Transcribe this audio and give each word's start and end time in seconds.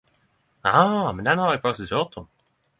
Ah 0.69 1.11
men 1.17 1.25
den 1.29 1.43
har 1.43 1.53
eg 1.53 1.61
jo 1.61 1.65
faktisk 1.69 1.97
høyrt 1.99 2.21
om! 2.25 2.29